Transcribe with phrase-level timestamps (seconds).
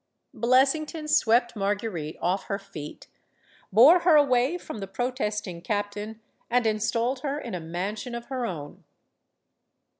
[0.33, 3.05] Blessington swept Marguerite off her feet,
[3.71, 4.15] bore her.
[4.15, 8.83] away from the protesting captain and installed her in a mansion of her own.